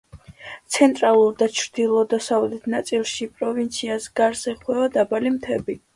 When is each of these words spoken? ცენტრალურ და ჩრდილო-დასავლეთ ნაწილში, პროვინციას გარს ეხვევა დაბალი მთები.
ცენტრალურ 0.75 1.35
და 1.41 1.47
ჩრდილო-დასავლეთ 1.59 2.65
ნაწილში, 2.77 3.27
პროვინციას 3.43 4.09
გარს 4.21 4.43
ეხვევა 4.57 4.89
დაბალი 4.97 5.35
მთები. 5.37 5.79